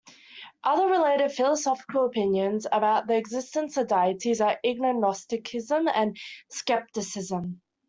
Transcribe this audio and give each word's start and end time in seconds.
Other 0.63 0.87
related 0.87 1.29
philosophical 1.31 2.07
opinions 2.07 2.65
about 2.65 3.05
the 3.05 3.15
existence 3.17 3.77
of 3.77 3.87
deities 3.87 4.41
are 4.41 4.59
ignosticism 4.63 5.87
and 5.93 6.17
skepticism. 6.49 7.61